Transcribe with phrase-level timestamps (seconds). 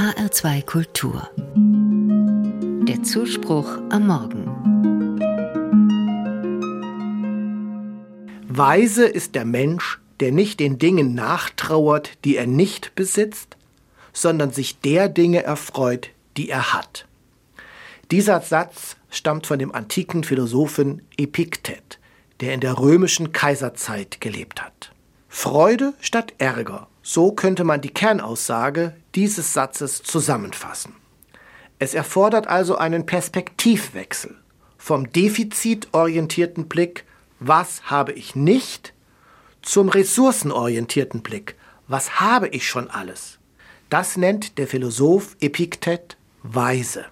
[0.00, 1.28] HR2 Kultur.
[2.88, 4.46] Der Zuspruch am Morgen.
[8.48, 13.58] Weise ist der Mensch, der nicht den Dingen nachtrauert, die er nicht besitzt,
[14.14, 16.08] sondern sich der Dinge erfreut,
[16.38, 17.06] die er hat.
[18.10, 21.98] Dieser Satz stammt von dem antiken Philosophen Epiktet,
[22.40, 24.92] der in der römischen Kaiserzeit gelebt hat.
[25.28, 30.94] Freude statt Ärger, so könnte man die Kernaussage dieses Satzes zusammenfassen.
[31.78, 34.36] Es erfordert also einen Perspektivwechsel
[34.76, 37.04] vom defizitorientierten Blick,
[37.38, 38.92] was habe ich nicht,
[39.62, 41.56] zum ressourcenorientierten Blick,
[41.88, 43.38] was habe ich schon alles.
[43.88, 47.06] Das nennt der Philosoph Epiktet Weise.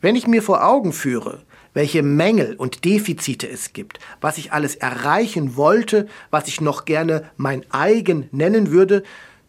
[0.00, 1.42] Wenn ich mir vor Augen führe,
[1.74, 7.30] welche Mängel und Defizite es gibt, was ich alles erreichen wollte, was ich noch gerne
[7.36, 9.02] mein eigen nennen würde,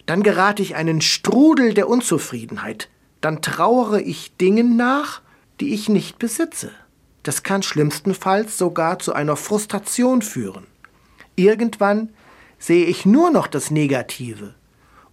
[0.06, 2.90] dann gerate ich einen Strudel der Unzufriedenheit,
[3.22, 5.22] dann trauere ich Dingen nach,
[5.60, 6.72] die ich nicht besitze.
[7.24, 10.66] Das kann schlimmstenfalls sogar zu einer Frustration führen.
[11.36, 12.10] Irgendwann
[12.58, 14.54] sehe ich nur noch das Negative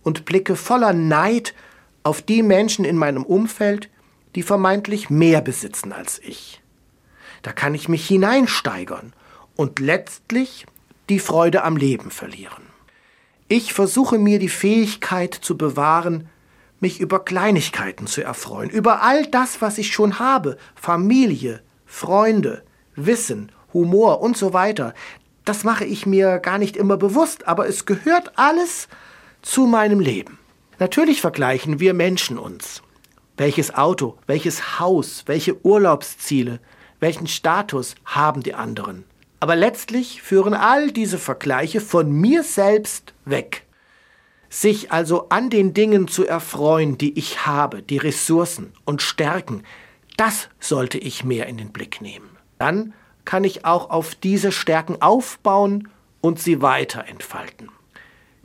[0.03, 1.55] und blicke voller Neid
[2.03, 3.91] auf die Menschen in meinem Umfeld,
[4.35, 6.63] die vermeintlich mehr besitzen als ich.
[7.43, 9.13] Da kann ich mich hineinsteigern
[9.57, 10.67] und letztlich
[11.09, 12.65] die Freude am Leben verlieren.
[13.49, 16.29] Ich versuche mir die Fähigkeit zu bewahren,
[16.81, 22.63] mich über Kleinigkeiten zu erfreuen, über all das, was ich schon habe, Familie, Freunde,
[22.95, 24.95] Wissen, Humor und so weiter.
[25.45, 28.89] Das mache ich mir gar nicht immer bewusst, aber es gehört alles
[29.43, 30.39] zu meinem Leben.
[30.79, 32.83] Natürlich vergleichen wir Menschen uns.
[33.39, 36.59] Welches Auto, welches Haus, welche Urlaubsziele,
[36.99, 39.05] welchen Status haben die anderen.
[39.39, 43.65] Aber letztlich führen all diese Vergleiche von mir selbst weg.
[44.49, 49.63] Sich also an den Dingen zu erfreuen, die ich habe, die Ressourcen und Stärken,
[50.17, 52.31] das sollte ich mehr in den Blick nehmen.
[52.59, 52.93] Dann
[53.25, 55.89] kann ich auch auf diese Stärken aufbauen
[56.21, 57.71] und sie weiter entfalten.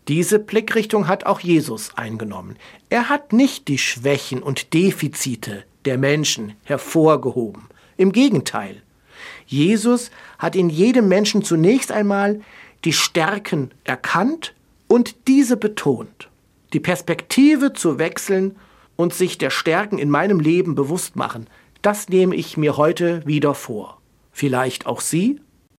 [0.07, 2.57] Diese Blickrichtung hat auch Jesus eingenommen.
[2.89, 7.63] Er hat nicht die Schwächen und Defizite der Menschen hervorgehoben.
[7.95, 8.81] Im Gegenteil.
[9.45, 12.41] Jesus hat in jedem Menschen zunächst einmal
[12.83, 14.53] die Stärken erkannt
[14.87, 16.29] und diese betont.
[16.73, 18.57] Die Perspektive zu wechseln
[18.95, 21.47] und sich der Stärken in meinem Leben bewusst machen,
[21.81, 24.01] das nehme ich mir heute wieder vor.
[24.31, 25.39] Vielleicht auch Sie?